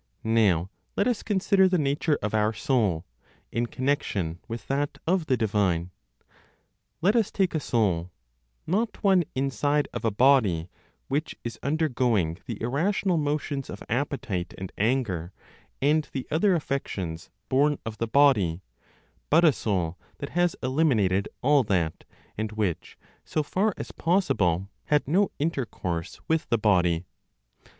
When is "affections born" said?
16.55-17.77